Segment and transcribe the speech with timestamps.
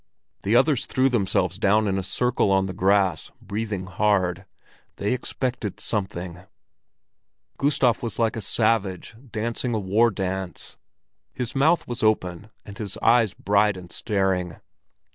[0.41, 4.45] The others threw themselves down in a circle on the grass, breathing hard.
[4.95, 6.39] They expected something.
[7.59, 10.75] Gustav was like a savage dancing a war dance.
[11.35, 14.55] His mouth was open and his eyes bright and staring.